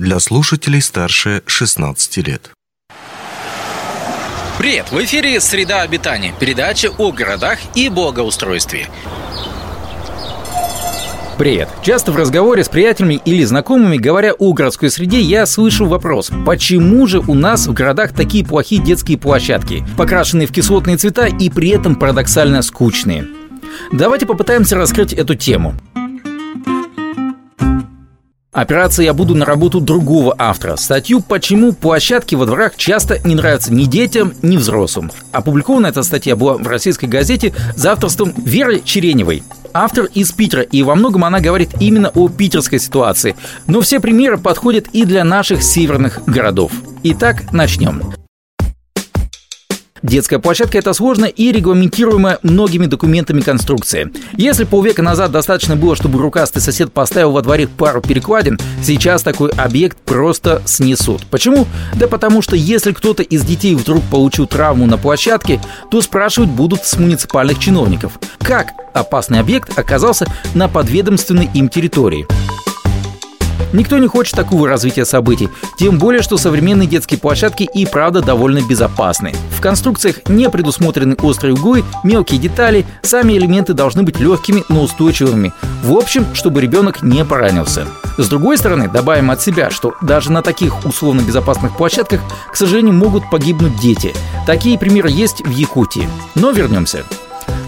[0.00, 2.50] для слушателей старше 16 лет.
[4.58, 4.90] Привет!
[4.90, 8.88] В эфире «Среда обитания»– передача о городах и благоустройстве.
[11.36, 11.68] Привет!
[11.82, 17.06] Часто в разговоре с приятелями или знакомыми, говоря о городской среде, я слышу вопрос, почему
[17.06, 21.70] же у нас в городах такие плохие детские площадки, покрашенные в кислотные цвета и при
[21.70, 23.26] этом парадоксально скучные?
[23.92, 25.74] Давайте попытаемся раскрыть эту тему.
[28.52, 30.74] Операция «Я буду на работу другого автора».
[30.74, 35.12] Статью «Почему площадки во дворах часто не нравятся ни детям, ни взрослым».
[35.30, 39.44] Опубликована эта статья была в российской газете за авторством Веры Череневой.
[39.72, 43.36] Автор из Питера, и во многом она говорит именно о питерской ситуации.
[43.68, 46.72] Но все примеры подходят и для наших северных городов.
[47.04, 48.19] Итак, начнем.
[50.02, 54.10] Детская площадка– это сложная и регламентируемая многими документами конструкция.
[54.36, 59.50] Если полвека назад достаточно было, чтобы рукастый сосед поставил во дворе пару перекладин, сейчас такой
[59.50, 61.26] объект просто снесут.
[61.26, 61.66] Почему?
[61.94, 66.86] Да потому что если кто-то из детей вдруг получил травму на площадке, то спрашивать будут
[66.86, 68.18] с муниципальных чиновников.
[68.38, 72.26] Как опасный объект оказался на подведомственной им территории?
[73.72, 78.60] Никто не хочет такого развития событий, тем более, что современные детские площадки и правда довольно
[78.60, 79.32] безопасны.
[79.56, 85.52] В конструкциях не предусмотрены острые углы, мелкие детали, сами элементы должны быть легкими, но устойчивыми.
[85.82, 87.86] В общем, чтобы ребенок не поранился.
[88.18, 92.20] С другой стороны, добавим от себя, что даже на таких условно безопасных площадках,
[92.52, 94.14] к сожалению, могут погибнуть дети.
[94.46, 96.08] Такие примеры есть в Якутии.
[96.34, 97.04] Но вернемся.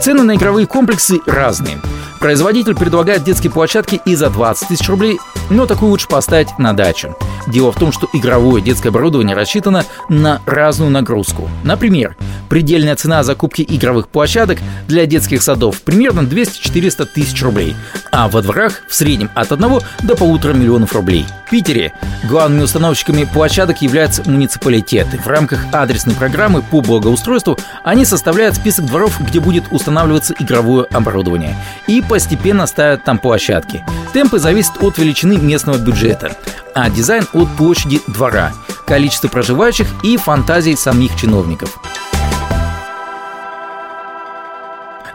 [0.00, 1.80] Цены на игровые комплексы разные.
[2.22, 5.18] Производитель предлагает детские площадки и за 20 тысяч рублей,
[5.50, 7.16] но такую лучше поставить на дачу.
[7.48, 11.50] Дело в том, что игровое детское оборудование рассчитано на разную нагрузку.
[11.64, 12.16] Например,
[12.48, 17.74] предельная цена закупки игровых площадок для детских садов примерно 200-400 тысяч рублей,
[18.12, 21.26] а во дворах в среднем от 1 до полутора миллионов рублей.
[21.46, 21.92] В Питере
[22.28, 25.18] главными установщиками площадок являются муниципалитеты.
[25.18, 31.56] В рамках адресной программы по благоустройству они составляют список дворов, где будет устанавливаться игровое оборудование.
[31.86, 33.82] И постепенно ставят там площадки.
[34.12, 36.36] Темпы зависят от величины местного бюджета,
[36.74, 38.52] а дизайн от площади двора,
[38.86, 41.74] количества проживающих и фантазий самих чиновников.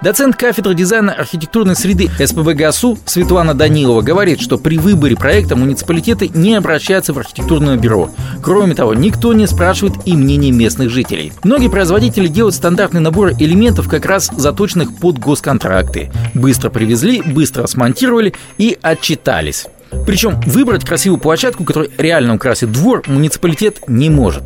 [0.01, 6.29] Доцент кафедры дизайна архитектурной среды СПБ ГАСУ Светлана Данилова говорит, что при выборе проекта муниципалитеты
[6.29, 8.11] не обращаются в архитектурное бюро.
[8.43, 11.33] Кроме того, никто не спрашивает и мнений местных жителей.
[11.43, 16.11] Многие производители делают стандартный набор элементов, как раз заточенных под госконтракты.
[16.35, 19.65] Быстро привезли, быстро смонтировали и отчитались.
[20.05, 24.43] Причем выбрать красивую площадку, которая реально украсит двор, муниципалитет не может.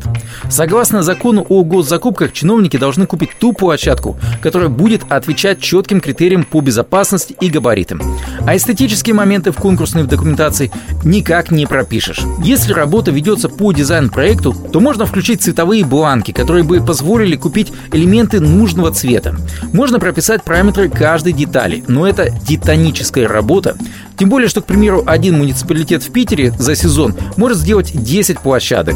[0.50, 6.60] Согласно закону о госзакупках, чиновники должны купить ту площадку, которая будет отвечать четким критериям по
[6.60, 8.00] безопасности и габаритам.
[8.46, 10.72] А эстетические моменты в конкурсной документации
[11.04, 12.20] никак не пропишешь.
[12.42, 18.40] Если работа ведется по дизайн-проекту, то можно включить цветовые бланки, которые бы позволили купить элементы
[18.40, 19.36] нужного цвета.
[19.72, 23.76] Можно прописать параметры каждой детали, но это титаническая работа,
[24.22, 28.94] тем более, что, к примеру, один муниципалитет в Питере за сезон может сделать 10 площадок.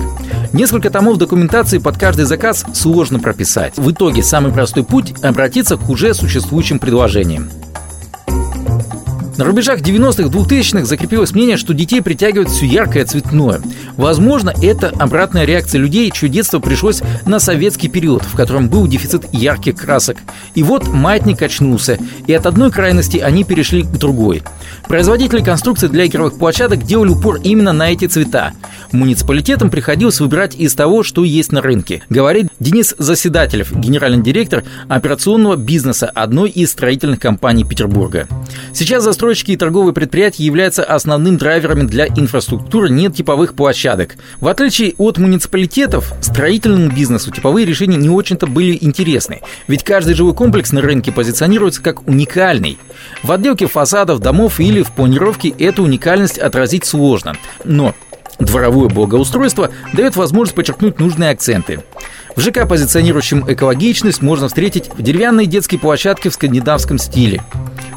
[0.52, 3.76] Несколько томов документации под каждый заказ сложно прописать.
[3.76, 7.50] В итоге самый простой путь– обратиться к уже существующим предложениям.
[9.36, 13.60] На рубежах 90-х, 2000-х закрепилось мнение, что детей притягивает все яркое цветное.
[13.96, 19.26] Возможно, это обратная реакция людей, чье детство пришлось на советский период, в котором был дефицит
[19.32, 20.16] ярких красок.
[20.54, 24.42] И вот маятник очнулся, и от одной крайности они перешли к другой.
[24.88, 28.52] Производители конструкций для игровых площадок делали упор именно на эти цвета.
[28.92, 35.56] Муниципалитетам приходилось выбирать из того, что есть на рынке, говорит Денис Заседателев, генеральный директор операционного
[35.56, 38.28] бизнеса одной из строительных компаний Петербурга.
[38.72, 44.14] Сейчас застройщики и торговые предприятия являются основным драйверами для инфраструктуры нетиповых площадок.
[44.40, 50.32] В отличие от муниципалитетов, строительному бизнесу типовые решения не очень-то были интересны, ведь каждый жилой
[50.32, 52.78] комплекс на рынке позиционируется как уникальный.
[53.24, 57.34] В отделке фасадов, домов или в планировке эту уникальность отразить сложно.
[57.64, 57.96] Но
[58.38, 61.82] Дворовое благоустройство дает возможность подчеркнуть нужные акценты.
[62.36, 67.42] В ЖК, позиционирующем экологичность, можно встретить в деревянной детской площадке в скандинавском стиле.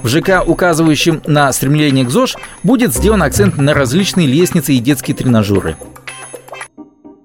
[0.03, 5.15] В ЖК, указывающем на стремление к ЗОЖ, будет сделан акцент на различные лестницы и детские
[5.15, 5.75] тренажеры.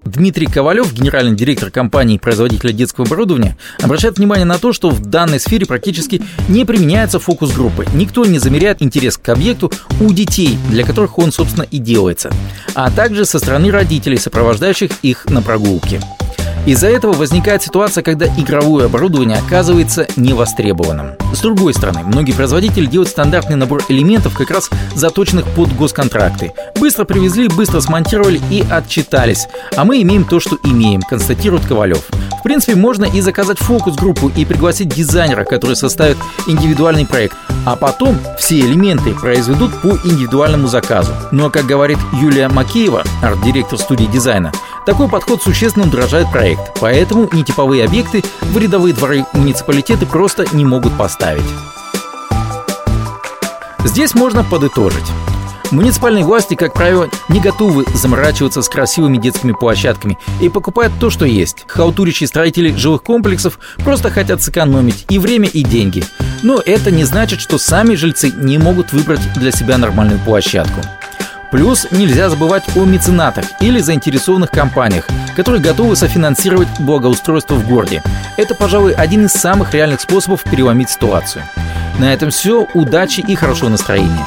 [0.04, 5.40] Дмитрий Ковалев, генеральный директор компании производителя детского оборудования, обращает внимание на то, что в данной
[5.40, 7.86] сфере практически не применяется фокус группы.
[7.94, 12.30] Никто не замеряет интерес к объекту у детей, для которых он, собственно, и делается,
[12.74, 16.00] а также со стороны родителей, сопровождающих их на прогулке.
[16.66, 21.12] Из-за этого возникает ситуация, когда игровое оборудование оказывается невостребованным.
[21.34, 26.52] С другой стороны, многие производители делают стандартный набор элементов, как раз заточенных под госконтракты.
[26.80, 29.46] Быстро привезли, быстро смонтировали и отчитались.
[29.76, 32.04] А мы имеем то, что имеем, констатирует Ковалев.
[32.38, 37.36] В принципе, можно и заказать фокус-группу и пригласить дизайнера, который составит индивидуальный проект.
[37.64, 41.12] А потом все элементы произведут по индивидуальному заказу.
[41.32, 44.52] Но, как говорит Юлия Макеева, арт-директор студии дизайна,
[44.84, 50.96] такой подход существенно удорожает проект, поэтому нетиповые объекты в рядовые дворы муниципалитеты просто не могут
[50.96, 51.44] поставить.
[53.84, 55.04] Здесь можно подытожить.
[55.70, 61.24] Муниципальные власти, как правило, не готовы заморачиваться с красивыми детскими площадками и покупают то, что
[61.24, 61.64] есть.
[61.66, 66.04] Халтурящие строители жилых комплексов просто хотят сэкономить и время, и деньги.
[66.42, 70.80] Но это не значит, что сами жильцы не могут выбрать для себя нормальную площадку.
[71.54, 75.06] Плюс нельзя забывать о меценатах или заинтересованных компаниях,
[75.36, 78.02] которые готовы софинансировать благоустройство в городе.
[78.36, 81.44] Это, пожалуй, один из самых реальных способов переломить ситуацию.
[82.00, 82.66] На этом все.
[82.74, 84.26] Удачи и хорошего настроения.